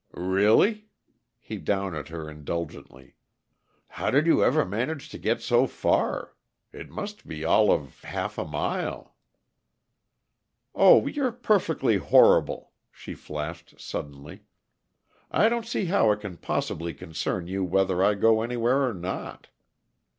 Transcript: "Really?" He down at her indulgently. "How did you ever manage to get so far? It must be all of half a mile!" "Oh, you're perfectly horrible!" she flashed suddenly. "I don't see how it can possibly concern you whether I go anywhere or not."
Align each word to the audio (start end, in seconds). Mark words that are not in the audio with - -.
"Really?" 0.17 0.87
He 1.39 1.59
down 1.59 1.93
at 1.93 2.07
her 2.07 2.27
indulgently. 2.27 3.13
"How 3.87 4.09
did 4.09 4.25
you 4.25 4.43
ever 4.43 4.65
manage 4.65 5.09
to 5.09 5.19
get 5.19 5.43
so 5.43 5.67
far? 5.67 6.33
It 6.73 6.89
must 6.89 7.27
be 7.27 7.45
all 7.45 7.71
of 7.71 8.01
half 8.01 8.39
a 8.39 8.43
mile!" 8.43 9.15
"Oh, 10.73 11.05
you're 11.05 11.31
perfectly 11.31 11.97
horrible!" 11.97 12.71
she 12.91 13.13
flashed 13.13 13.79
suddenly. 13.79 14.41
"I 15.29 15.49
don't 15.49 15.67
see 15.67 15.85
how 15.85 16.11
it 16.11 16.21
can 16.21 16.37
possibly 16.37 16.95
concern 16.95 17.45
you 17.45 17.63
whether 17.63 18.03
I 18.03 18.15
go 18.15 18.41
anywhere 18.41 18.81
or 18.89 18.95
not." 18.95 19.49